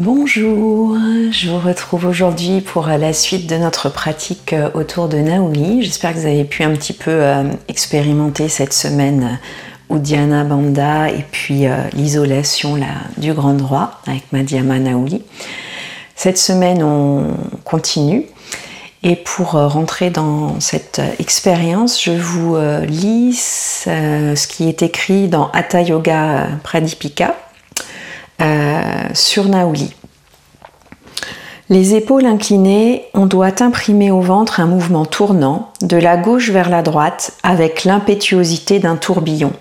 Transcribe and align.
Bonjour, 0.00 0.96
je 1.30 1.50
vous 1.50 1.58
retrouve 1.58 2.06
aujourd'hui 2.06 2.62
pour 2.62 2.86
la 2.86 3.12
suite 3.12 3.46
de 3.46 3.56
notre 3.56 3.90
pratique 3.90 4.54
autour 4.72 5.08
de 5.08 5.18
Naomi. 5.18 5.82
J'espère 5.82 6.14
que 6.14 6.20
vous 6.20 6.26
avez 6.26 6.44
pu 6.44 6.62
un 6.62 6.70
petit 6.70 6.94
peu 6.94 7.10
euh, 7.10 7.44
expérimenter 7.68 8.48
cette 8.48 8.72
semaine 8.72 9.38
Uddiyana 9.90 10.44
Bandha 10.44 11.10
et 11.10 11.26
puis 11.30 11.66
euh, 11.66 11.82
l'isolation 11.92 12.78
du 13.18 13.34
grand 13.34 13.52
droit 13.52 14.00
avec 14.06 14.22
Madhyama 14.32 14.78
Naouli. 14.78 15.22
Cette 16.16 16.38
semaine, 16.38 16.82
on 16.82 17.36
continue. 17.64 18.24
Et 19.02 19.16
pour 19.16 19.56
euh, 19.56 19.68
rentrer 19.68 20.08
dans 20.08 20.60
cette 20.60 21.02
expérience, 21.18 22.02
je 22.02 22.12
vous 22.12 22.56
lis 22.88 23.34
ce 23.84 24.46
qui 24.46 24.66
est 24.66 24.80
écrit 24.80 25.28
dans 25.28 25.50
Hatha 25.50 25.82
Yoga 25.82 26.48
Pradipika 26.62 27.34
sur 29.14 29.48
Naouli. 29.48 29.94
Les 31.70 31.94
épaules 31.94 32.26
inclinées, 32.26 33.04
on 33.14 33.26
doit 33.26 33.62
imprimer 33.62 34.10
au 34.10 34.20
ventre 34.20 34.58
un 34.58 34.66
mouvement 34.66 35.06
tournant 35.06 35.70
de 35.82 35.96
la 35.96 36.16
gauche 36.16 36.50
vers 36.50 36.68
la 36.68 36.82
droite 36.82 37.34
avec 37.44 37.84
l'impétuosité 37.84 38.80
d'un 38.80 38.96
tourbillon. 38.96 39.52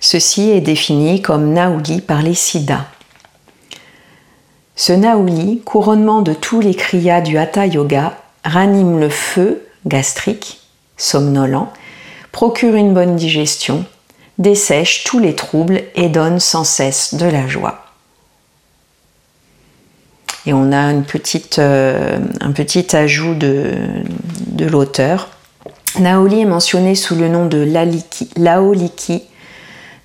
Ceci 0.00 0.50
est 0.50 0.62
défini 0.62 1.20
comme 1.20 1.52
Nauli 1.52 2.00
par 2.00 2.22
les 2.22 2.34
Siddhas. 2.34 2.86
Ce 4.76 4.94
Nauli, 4.94 5.60
couronnement 5.64 6.22
de 6.22 6.32
tous 6.32 6.60
les 6.60 6.74
kriyas 6.74 7.20
du 7.20 7.36
Hatha 7.36 7.66
Yoga, 7.66 8.16
ranime 8.44 8.98
le 8.98 9.10
feu 9.10 9.62
gastrique, 9.86 10.60
somnolent, 10.96 11.68
procure 12.32 12.74
une 12.74 12.94
bonne 12.94 13.16
digestion, 13.16 13.84
dessèche 14.38 15.04
tous 15.04 15.18
les 15.18 15.34
troubles 15.34 15.82
et 15.94 16.08
donne 16.08 16.40
sans 16.40 16.64
cesse 16.64 17.14
de 17.14 17.26
la 17.26 17.46
joie. 17.46 17.85
Et 20.46 20.52
on 20.52 20.72
a 20.72 20.92
euh, 21.58 22.18
un 22.40 22.52
petit 22.52 22.96
ajout 22.96 23.34
de, 23.34 23.74
l'auteur. 24.70 25.28
Naoli 25.98 26.40
est 26.40 26.46
mentionné 26.46 26.94
sous 26.94 27.16
le 27.16 27.28
nom 27.28 27.46
de 27.46 27.66
Laoliki 28.36 29.22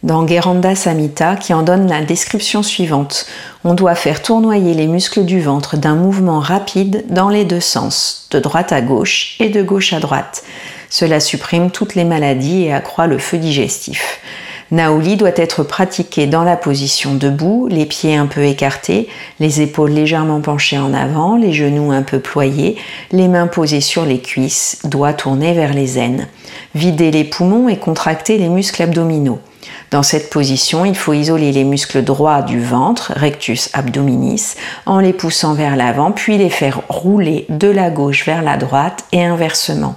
dans 0.04 0.26
Geranda 0.26 0.76
Samhita 0.76 1.36
qui 1.36 1.54
en 1.54 1.62
donne 1.62 1.88
la 1.88 2.02
description 2.02 2.64
suivante. 2.64 3.28
On 3.64 3.76
doit 3.76 3.94
faire 3.94 4.24
tournoyer 4.24 4.74
les 4.74 4.88
muscles 4.88 5.26
du 5.26 5.42
ventre 5.42 5.78
d'un 5.78 5.96
mouvement 5.96 6.40
rapide 6.40 7.06
dans 7.10 7.30
les 7.30 7.46
deux 7.46 7.60
sens, 7.60 8.28
de 8.32 8.40
droite 8.40 8.72
à 8.72 8.82
gauche 8.82 9.36
et 9.40 9.50
de 9.50 9.62
gauche 9.62 9.94
à 9.94 10.00
droite. 10.00 10.44
Cela 10.90 11.20
supprime 11.20 11.72
toutes 11.72 11.96
les 11.96 12.04
maladies 12.04 12.64
et 12.64 12.74
accroît 12.74 13.08
le 13.08 13.20
feu 13.20 13.38
digestif. 13.38 14.20
Naoli 14.72 15.18
doit 15.18 15.32
être 15.36 15.64
pratiqué 15.64 16.28
dans 16.28 16.44
la 16.44 16.56
position 16.56 17.14
debout, 17.14 17.68
les 17.70 17.86
pieds 17.86 18.16
un 18.16 18.26
peu 18.26 18.46
écartés, 18.46 19.10
les 19.42 19.60
épaules 19.62 19.92
légèrement 19.92 20.40
penchées 20.40 20.78
en 20.78 20.94
avant, 20.94 21.36
les 21.36 21.52
genoux 21.52 21.92
un 21.92 22.04
peu 22.04 22.20
ployés, 22.20 22.78
les 23.12 23.28
mains 23.28 23.48
posées 23.48 23.82
sur 23.82 24.06
les 24.06 24.20
cuisses, 24.20 24.80
doigts 24.86 25.12
tournés 25.12 25.54
vers 25.54 25.74
les 25.74 26.00
aines. 26.00 26.28
Vider 26.74 27.12
les 27.12 27.26
poumons 27.26 27.68
et 27.68 27.78
contracter 27.78 28.38
les 28.38 28.48
muscles 28.48 28.82
abdominaux. 28.84 29.40
Dans 29.92 30.04
cette 30.04 30.30
position, 30.30 30.86
il 30.86 30.96
faut 30.96 31.12
isoler 31.12 31.52
les 31.52 31.66
muscles 31.66 32.02
droits 32.02 32.42
du 32.42 32.62
ventre, 32.62 33.12
rectus 33.18 33.70
abdominis, 33.74 34.56
en 34.86 35.00
les 35.00 35.12
poussant 35.12 35.54
vers 35.54 35.76
l'avant, 35.76 36.14
puis 36.14 36.38
les 36.38 36.50
faire 36.50 36.82
rouler 36.88 37.46
de 37.50 37.68
la 37.68 37.90
gauche 37.90 38.26
vers 38.26 38.42
la 38.42 38.56
droite 38.56 39.04
et 39.12 39.22
inversement. 39.22 39.96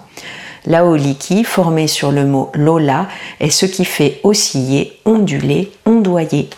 Laoliki, 0.66 1.44
formé 1.44 1.86
sur 1.86 2.10
le 2.10 2.24
mot 2.24 2.50
Lola, 2.54 3.08
est 3.40 3.50
ce 3.50 3.66
qui 3.66 3.84
fait 3.84 4.20
osciller, 4.22 4.98
onduler, 5.04 5.72
ondoyer, 5.86 6.48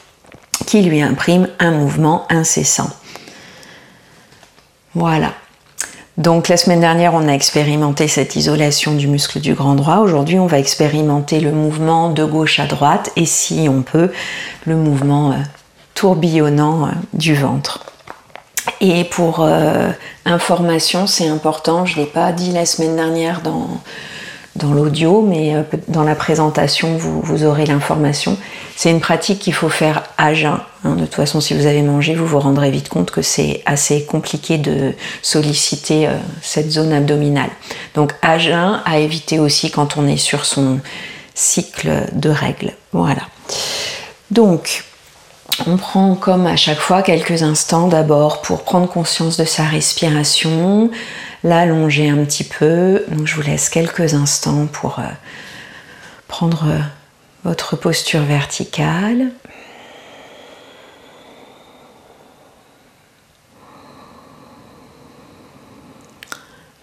qui 0.67 0.83
lui 0.83 1.03
imprime 1.03 1.49
un 1.59 1.73
mouvement 1.73 2.27
incessant. 2.31 2.91
Voilà. 4.95 5.33
Donc 6.17 6.49
la 6.49 6.57
semaine 6.57 6.81
dernière, 6.81 7.13
on 7.13 7.29
a 7.29 7.33
expérimenté 7.33 8.09
cette 8.09 8.37
isolation 8.37 8.95
du 8.95 9.07
muscle 9.07 9.39
du 9.39 9.53
grand 9.53 9.75
droit. 9.75 9.99
Aujourd'hui, 9.99 10.39
on 10.39 10.47
va 10.47 10.59
expérimenter 10.59 11.41
le 11.41 11.53
mouvement 11.53 12.11
de 12.11 12.25
gauche 12.25 12.59
à 12.59 12.67
droite 12.67 13.11
et 13.17 13.27
si 13.27 13.69
on 13.69 13.83
peut, 13.83 14.11
le 14.65 14.77
mouvement 14.77 15.33
euh, 15.33 15.37
tourbillonnant 15.95 16.87
euh, 16.87 16.91
du 17.13 17.35
ventre. 17.35 17.85
Et 18.81 19.05
pour 19.05 19.41
euh, 19.41 19.91
information, 20.25 21.07
c'est 21.07 21.29
important, 21.29 21.87
je 21.87 21.99
ne 21.99 22.05
l'ai 22.05 22.11
pas 22.11 22.33
dit 22.33 22.53
la 22.53 22.67
semaine 22.67 22.97
dernière 22.97 23.41
dans, 23.41 23.81
dans 24.57 24.73
l'audio, 24.73 25.23
mais 25.23 25.55
euh, 25.55 25.63
dans 25.89 26.03
la 26.03 26.15
présentation, 26.15 26.97
vous, 26.97 27.21
vous 27.21 27.45
aurez 27.45 27.67
l'information. 27.67 28.37
C'est 28.77 28.91
une 28.91 29.01
pratique 29.01 29.39
qu'il 29.39 29.55
faut 29.55 29.69
faire 29.69 30.03
à 30.19 30.35
jeun. 30.35 30.59
Hein. 30.85 30.97
De 30.97 31.05
toute 31.05 31.15
façon, 31.15 31.41
si 31.41 31.55
vous 31.55 31.67
avez 31.67 31.83
mangé, 31.83 32.15
vous 32.15 32.27
vous 32.27 32.41
rendrez 32.41 32.71
vite 32.71 32.89
compte 32.89 33.11
que 33.11 33.23
c'est 33.23 33.63
assez 33.67 34.05
compliqué 34.05 34.59
de 34.59 34.95
solliciter 35.23 36.09
euh, 36.09 36.13
cette 36.43 36.71
zone 36.71 36.93
abdominale. 36.93 37.51
Donc 37.95 38.13
à 38.23 38.39
jeun, 38.39 38.81
à 38.85 38.99
éviter 38.99 39.39
aussi 39.39 39.71
quand 39.71 39.97
on 39.97 40.07
est 40.07 40.17
sur 40.17 40.45
son 40.45 40.81
cycle 41.35 42.07
de 42.13 42.31
règles. 42.31 42.73
Voilà. 42.93 43.23
Donc, 44.31 44.85
on 45.65 45.77
prend 45.77 46.15
comme 46.15 46.47
à 46.47 46.57
chaque 46.57 46.79
fois 46.79 47.03
quelques 47.03 47.43
instants 47.43 47.89
d'abord 47.89 48.43
pour 48.43 48.65
prendre 48.65 48.89
conscience 48.89 49.37
de 49.37 49.45
sa 49.45 49.65
respiration, 49.65 50.91
l'allonger 51.45 52.09
un 52.09 52.25
petit 52.25 52.45
peu. 52.45 53.05
Donc 53.09 53.27
je 53.27 53.37
vous 53.37 53.43
laisse 53.43 53.69
quelques 53.69 54.15
instants 54.15 54.67
pour 54.67 54.99
euh, 54.99 55.05
prendre 56.29 56.65
euh, 56.69 56.79
votre 57.45 57.77
posture 57.77 58.23
verticale. 58.23 59.31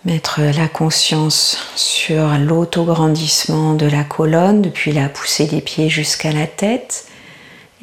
Mettre 0.05 0.41
la 0.41 0.67
conscience 0.67 1.57
sur 1.75 2.37
l'autograndissement 2.37 3.73
de 3.73 3.85
la 3.85 4.03
colonne 4.03 4.61
depuis 4.61 4.91
la 4.91 5.07
poussée 5.07 5.45
des 5.45 5.61
pieds 5.61 5.89
jusqu'à 5.89 6.31
la 6.33 6.47
tête 6.47 7.05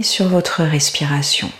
sur 0.02 0.28
votre 0.28 0.62
respiration. 0.62 1.50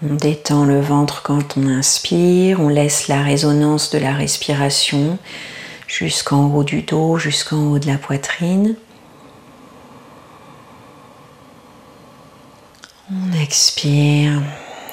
On 0.00 0.14
détend 0.14 0.64
le 0.64 0.80
ventre 0.80 1.22
quand 1.22 1.56
on 1.56 1.66
inspire, 1.66 2.60
on 2.60 2.68
laisse 2.68 3.08
la 3.08 3.20
résonance 3.20 3.90
de 3.90 3.98
la 3.98 4.12
respiration 4.12 5.18
jusqu'en 5.88 6.54
haut 6.54 6.62
du 6.62 6.82
dos, 6.82 7.18
jusqu'en 7.18 7.72
haut 7.72 7.80
de 7.80 7.88
la 7.88 7.98
poitrine. 7.98 8.76
On 13.10 13.42
expire 13.42 14.40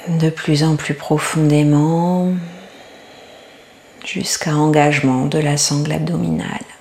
de 0.08 0.28
plus 0.28 0.64
en 0.64 0.74
plus 0.74 0.94
profondément 0.94 2.32
jusqu'à 4.04 4.56
engagement 4.56 5.26
de 5.26 5.38
la 5.38 5.56
sangle 5.56 5.92
abdominale. 5.92 6.75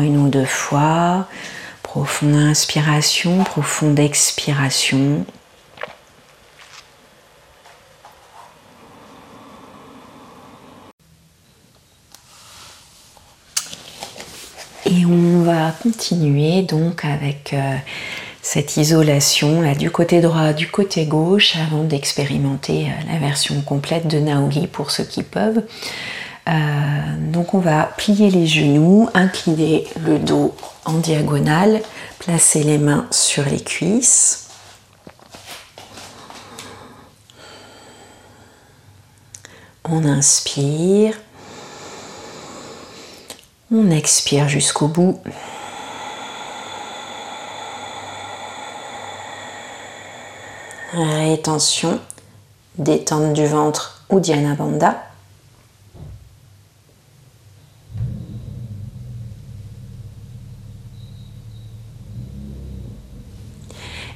Une 0.00 0.16
ou 0.16 0.28
deux 0.28 0.44
fois. 0.44 1.26
Profonde 1.82 2.34
inspiration, 2.34 3.42
profonde 3.44 3.98
expiration. 3.98 5.24
Et 14.86 15.04
on 15.04 15.42
va 15.42 15.72
continuer 15.82 16.62
donc 16.62 17.04
avec 17.04 17.52
euh, 17.52 17.76
cette 18.42 18.76
isolation 18.76 19.60
là 19.60 19.74
du 19.74 19.90
côté 19.90 20.20
droit, 20.20 20.52
du 20.52 20.68
côté 20.68 21.06
gauche 21.06 21.56
avant 21.56 21.84
d'expérimenter 21.84 22.86
euh, 22.86 23.12
la 23.12 23.18
version 23.18 23.60
complète 23.60 24.06
de 24.08 24.18
Naoli 24.18 24.66
pour 24.66 24.90
ceux 24.90 25.04
qui 25.04 25.22
peuvent. 25.22 25.62
Euh, 26.48 26.52
donc 27.32 27.54
on 27.54 27.58
va 27.58 27.90
plier 27.96 28.30
les 28.30 28.46
genoux, 28.46 29.08
incliner 29.14 29.86
le 30.04 30.18
dos 30.18 30.54
en 30.84 30.94
diagonale, 30.94 31.82
placer 32.18 32.62
les 32.62 32.78
mains 32.78 33.06
sur 33.10 33.44
les 33.44 33.60
cuisses. 33.60 34.50
on 39.90 40.04
inspire. 40.04 41.18
On 43.72 43.90
expire 43.90 44.48
jusqu'au 44.48 44.88
bout. 44.88 45.20
Rétention, 50.92 52.00
détente 52.78 53.32
du 53.32 53.46
ventre 53.46 54.04
ou 54.10 54.18
Dhyana 54.18 54.54
Bandha. 54.54 55.09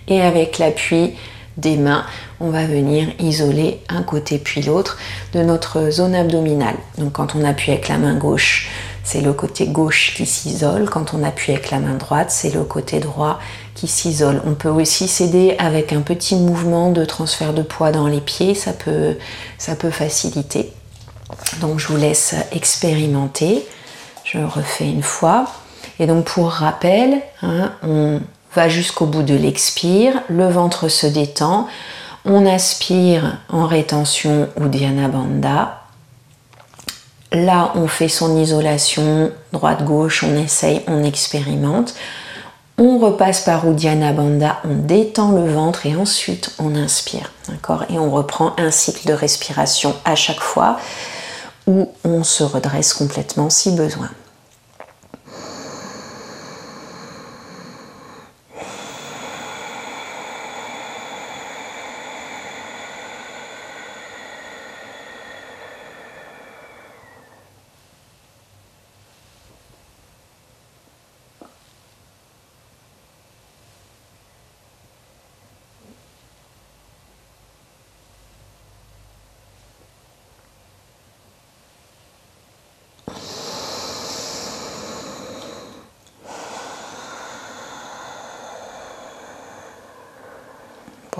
Et 0.08 0.20
avec 0.20 0.58
l'appui 0.58 1.14
des 1.56 1.76
mains, 1.76 2.04
on 2.40 2.50
va 2.50 2.66
venir 2.66 3.08
isoler 3.20 3.80
un 3.88 4.02
côté 4.02 4.38
puis 4.38 4.62
l'autre 4.62 4.98
de 5.32 5.42
notre 5.42 5.90
zone 5.90 6.14
abdominale. 6.14 6.76
Donc 6.98 7.12
quand 7.12 7.34
on 7.34 7.44
appuie 7.44 7.72
avec 7.72 7.88
la 7.88 7.98
main 7.98 8.14
gauche, 8.14 8.68
c'est 9.04 9.20
le 9.20 9.32
côté 9.32 9.66
gauche 9.66 10.14
qui 10.16 10.26
s'isole. 10.26 10.88
Quand 10.90 11.14
on 11.14 11.22
appuie 11.22 11.52
avec 11.52 11.70
la 11.70 11.78
main 11.78 11.94
droite, 11.94 12.30
c'est 12.30 12.52
le 12.52 12.64
côté 12.64 13.00
droit 13.00 13.38
qui 13.74 13.86
s'isole. 13.86 14.40
On 14.46 14.54
peut 14.54 14.70
aussi 14.70 15.06
s'aider 15.08 15.54
avec 15.58 15.92
un 15.92 16.00
petit 16.00 16.36
mouvement 16.36 16.90
de 16.90 17.04
transfert 17.04 17.52
de 17.52 17.62
poids 17.62 17.92
dans 17.92 18.06
les 18.06 18.20
pieds, 18.20 18.54
ça 18.54 18.72
peut, 18.72 19.16
ça 19.58 19.76
peut 19.76 19.90
faciliter. 19.90 20.72
Donc 21.60 21.78
je 21.78 21.88
vous 21.88 21.96
laisse 21.96 22.34
expérimenter. 22.52 23.64
Je 24.24 24.38
refais 24.38 24.88
une 24.88 25.02
fois. 25.02 25.46
Et 26.00 26.06
donc 26.06 26.24
pour 26.24 26.50
rappel, 26.50 27.20
hein, 27.42 27.72
on 27.82 28.20
va 28.54 28.68
jusqu'au 28.68 29.06
bout 29.06 29.22
de 29.22 29.34
l'expire, 29.34 30.14
le 30.28 30.48
ventre 30.48 30.88
se 30.88 31.06
détend, 31.06 31.68
on 32.24 32.46
aspire 32.46 33.38
en 33.50 33.66
rétention 33.66 34.48
ou 34.56 34.68
Dhyana. 34.68 35.10
Là, 37.32 37.72
on 37.74 37.88
fait 37.88 38.08
son 38.08 38.40
isolation 38.40 39.32
droite-gauche, 39.52 40.22
on 40.22 40.36
essaye, 40.36 40.82
on 40.86 41.02
expérimente. 41.02 41.94
On 42.78 42.98
repasse 42.98 43.40
par 43.40 43.68
Uddiyana 43.68 44.12
Bandha, 44.12 44.60
on 44.64 44.74
détend 44.74 45.30
le 45.30 45.52
ventre 45.52 45.86
et 45.86 45.94
ensuite 45.94 46.54
on 46.58 46.74
inspire. 46.74 47.30
D'accord? 47.48 47.84
Et 47.88 47.98
on 47.98 48.10
reprend 48.10 48.54
un 48.58 48.70
cycle 48.70 49.06
de 49.06 49.12
respiration 49.12 49.94
à 50.04 50.16
chaque 50.16 50.40
fois 50.40 50.78
où 51.66 51.90
on 52.04 52.24
se 52.24 52.42
redresse 52.42 52.92
complètement 52.92 53.48
si 53.48 53.72
besoin. 53.72 54.10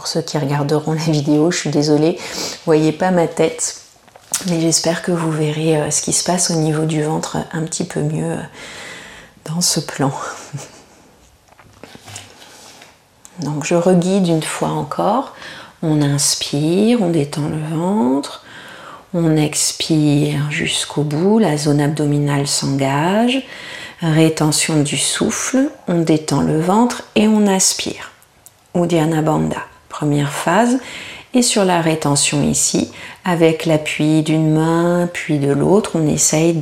Pour 0.04 0.10
ceux 0.10 0.20
qui 0.20 0.36
regarderont 0.36 0.92
la 0.92 1.00
vidéo, 1.00 1.50
je 1.50 1.56
suis 1.56 1.70
désolée, 1.70 2.18
vous 2.18 2.60
voyez 2.66 2.92
pas 2.92 3.10
ma 3.10 3.26
tête, 3.26 3.76
mais 4.50 4.60
j'espère 4.60 5.02
que 5.02 5.12
vous 5.12 5.30
verrez 5.30 5.78
euh, 5.78 5.90
ce 5.90 6.02
qui 6.02 6.12
se 6.12 6.22
passe 6.22 6.50
au 6.50 6.56
niveau 6.56 6.84
du 6.84 7.02
ventre 7.02 7.38
un 7.54 7.62
petit 7.62 7.84
peu 7.84 8.00
mieux 8.00 8.32
euh, 8.32 8.42
dans 9.46 9.62
ce 9.62 9.80
plan. 9.80 10.12
Donc 13.38 13.64
je 13.64 13.74
reguide 13.74 14.28
une 14.28 14.42
fois 14.42 14.68
encore. 14.68 15.32
On 15.82 16.02
inspire, 16.02 17.00
on 17.00 17.08
détend 17.08 17.48
le 17.48 17.74
ventre. 17.74 18.44
On 19.14 19.38
expire 19.38 20.50
jusqu'au 20.50 21.02
bout, 21.02 21.38
la 21.38 21.56
zone 21.56 21.80
abdominale 21.80 22.46
s'engage. 22.46 23.42
Rétention 24.02 24.82
du 24.82 24.98
souffle, 24.98 25.70
on 25.88 26.02
détend 26.02 26.42
le 26.42 26.60
ventre 26.60 27.04
et 27.14 27.26
on 27.26 27.46
aspire. 27.46 28.10
Uddiyana 28.74 29.22
Bandha 29.22 29.62
phase, 30.26 30.78
et 31.34 31.42
sur 31.42 31.64
la 31.64 31.80
rétention 31.80 32.42
ici, 32.42 32.92
avec 33.24 33.66
l'appui 33.66 34.22
d'une 34.22 34.52
main 34.52 35.08
puis 35.12 35.38
de 35.38 35.50
l'autre, 35.50 35.92
on 35.94 36.06
essaye 36.06 36.56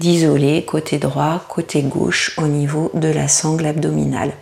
d'isoler 0.00 0.64
côté 0.64 0.98
droit, 0.98 1.42
côté 1.48 1.80
gauche 1.80 2.34
au 2.36 2.46
niveau 2.46 2.90
de 2.92 3.08
la 3.08 3.26
sangle 3.26 3.66
abdominale. 3.66 4.32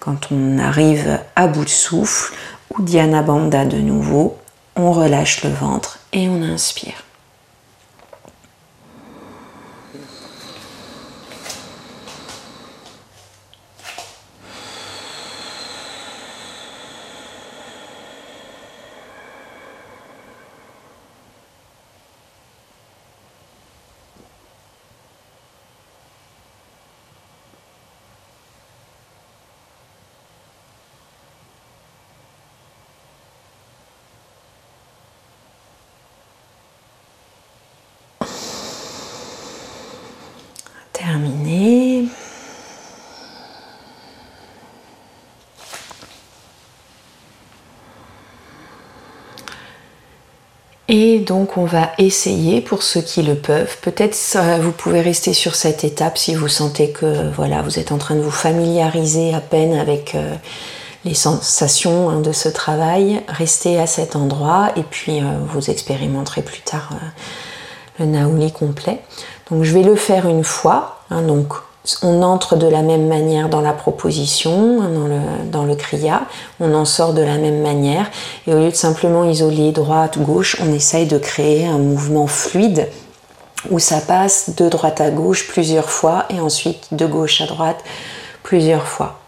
Quand 0.00 0.30
on 0.30 0.58
arrive 0.58 1.18
à 1.34 1.46
bout 1.46 1.64
de 1.64 1.70
souffle, 1.70 2.34
ou 2.76 2.82
Dhyana 2.82 3.22
Bandha 3.22 3.64
de 3.64 3.78
nouveau, 3.78 4.36
on 4.76 4.92
relâche 4.92 5.42
le 5.44 5.50
ventre 5.50 5.98
et 6.12 6.28
on 6.28 6.42
inspire. 6.42 7.05
Terminé. 41.06 42.08
Et 50.88 51.20
donc 51.20 51.56
on 51.56 51.64
va 51.64 51.92
essayer 51.98 52.60
pour 52.60 52.82
ceux 52.82 53.02
qui 53.02 53.22
le 53.22 53.36
peuvent. 53.36 53.76
Peut-être 53.82 54.16
vous 54.60 54.72
pouvez 54.72 55.00
rester 55.00 55.32
sur 55.32 55.54
cette 55.54 55.84
étape 55.84 56.18
si 56.18 56.34
vous 56.34 56.48
sentez 56.48 56.90
que 56.90 57.30
voilà, 57.36 57.62
vous 57.62 57.78
êtes 57.78 57.92
en 57.92 57.98
train 57.98 58.16
de 58.16 58.20
vous 58.20 58.32
familiariser 58.32 59.32
à 59.32 59.40
peine 59.40 59.74
avec 59.74 60.16
euh, 60.16 60.34
les 61.04 61.14
sensations 61.14 62.10
hein, 62.10 62.20
de 62.20 62.32
ce 62.32 62.48
travail. 62.48 63.22
Restez 63.28 63.78
à 63.78 63.86
cet 63.86 64.16
endroit 64.16 64.72
et 64.74 64.82
puis 64.82 65.20
euh, 65.20 65.38
vous 65.46 65.70
expérimenterez 65.70 66.42
plus 66.42 66.62
tard 66.62 66.90
euh, 66.94 68.00
le 68.00 68.06
naouli 68.06 68.50
complet. 68.50 69.00
Donc 69.48 69.62
je 69.62 69.72
vais 69.72 69.84
le 69.84 69.94
faire 69.94 70.26
une 70.26 70.42
fois. 70.42 70.95
Hein, 71.10 71.22
donc 71.22 71.54
on 72.02 72.22
entre 72.22 72.56
de 72.56 72.66
la 72.66 72.82
même 72.82 73.06
manière 73.06 73.48
dans 73.48 73.60
la 73.60 73.72
proposition, 73.72 74.82
hein, 74.82 74.88
dans 74.88 75.06
le, 75.06 75.50
dans 75.50 75.64
le 75.64 75.76
kriya, 75.76 76.22
on 76.60 76.74
en 76.74 76.84
sort 76.84 77.12
de 77.12 77.22
la 77.22 77.38
même 77.38 77.62
manière. 77.62 78.10
Et 78.46 78.54
au 78.54 78.58
lieu 78.58 78.70
de 78.70 78.76
simplement 78.76 79.24
isoler 79.24 79.72
droite, 79.72 80.18
gauche, 80.18 80.56
on 80.60 80.72
essaye 80.72 81.06
de 81.06 81.18
créer 81.18 81.66
un 81.66 81.78
mouvement 81.78 82.26
fluide 82.26 82.88
où 83.70 83.78
ça 83.78 84.00
passe 84.00 84.50
de 84.56 84.68
droite 84.68 85.00
à 85.00 85.10
gauche 85.10 85.48
plusieurs 85.48 85.90
fois 85.90 86.26
et 86.30 86.40
ensuite 86.40 86.88
de 86.92 87.06
gauche 87.06 87.40
à 87.40 87.46
droite 87.46 87.82
plusieurs 88.42 88.86
fois. 88.86 89.18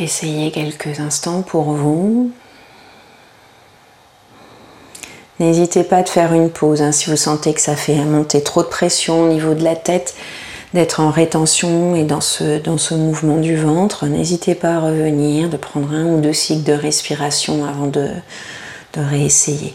Essayez 0.00 0.50
quelques 0.50 1.00
instants 1.00 1.42
pour 1.42 1.72
vous. 1.72 2.30
N'hésitez 5.40 5.82
pas 5.82 5.98
à 5.98 6.04
faire 6.04 6.32
une 6.32 6.50
pause 6.50 6.80
hein, 6.80 6.92
si 6.92 7.10
vous 7.10 7.16
sentez 7.16 7.54
que 7.54 7.60
ça 7.60 7.74
fait 7.74 7.96
monter 7.96 8.42
trop 8.42 8.62
de 8.62 8.68
pression 8.68 9.24
au 9.24 9.28
niveau 9.28 9.54
de 9.54 9.64
la 9.64 9.74
tête, 9.74 10.14
d'être 10.74 11.00
en 11.00 11.10
rétention 11.10 11.96
et 11.96 12.04
dans 12.04 12.20
ce, 12.20 12.94
mouvement 12.94 13.38
du 13.38 13.56
ventre. 13.56 14.06
N'hésitez 14.06 14.54
pas 14.54 14.74
à 14.74 14.80
revenir, 14.80 15.48
de 15.48 15.56
prendre 15.56 15.92
un 15.92 16.06
ou 16.06 16.20
deux 16.20 16.32
cycles 16.32 16.62
de 16.62 16.72
respiration 16.72 17.64
avant 17.64 17.86
de, 17.86 18.08
de 18.94 19.00
réessayer. 19.00 19.74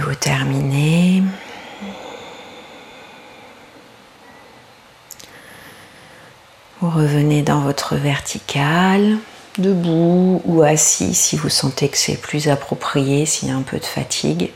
Vous 0.00 0.14
terminez. 0.14 1.22
Vous 6.80 6.88
revenez 6.88 7.42
dans 7.42 7.60
votre 7.60 7.96
verticale, 7.96 9.18
debout 9.58 10.40
ou 10.46 10.62
assis 10.62 11.14
si 11.14 11.36
vous 11.36 11.50
sentez 11.50 11.90
que 11.90 11.98
c'est 11.98 12.16
plus 12.16 12.48
approprié, 12.48 13.26
s'il 13.26 13.48
y 13.48 13.50
a 13.52 13.54
un 13.54 13.62
peu 13.62 13.78
de 13.78 13.84
fatigue. 13.84 14.50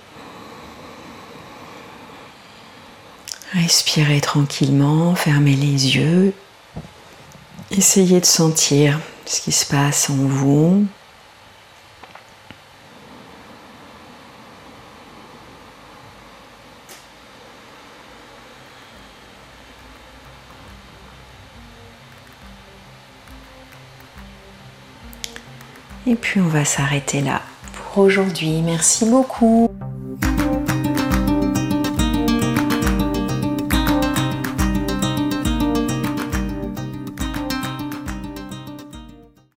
Respirez 3.53 4.23
tranquillement, 4.23 5.15
fermez 5.15 5.55
les 5.55 5.97
yeux. 5.97 6.33
Essayez 7.71 8.21
de 8.21 8.27
sentir 8.27 9.01
ce 9.27 9.43
qui 9.43 9.53
se 9.53 9.67
passe 9.67 10.09
en 10.09 10.17
vous, 10.17 10.87
Et 26.07 26.15
puis 26.15 26.41
on 26.41 26.47
va 26.49 26.65
s'arrêter 26.65 27.21
là 27.21 27.41
pour 27.73 28.05
aujourd'hui. 28.05 28.63
Merci 28.63 29.05
beaucoup. 29.07 29.66